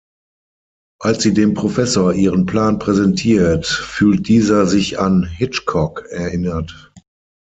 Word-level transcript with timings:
Als 0.99 1.21
sie 1.21 1.31
dem 1.35 1.53
Professor 1.53 2.11
ihren 2.13 2.47
Plan 2.47 2.79
präsentiert, 2.79 3.67
fühlt 3.67 4.27
dieser 4.27 4.65
sich 4.65 4.97
an 4.99 5.21
Hitchcock 5.25 6.05
erinnert. 6.09 6.91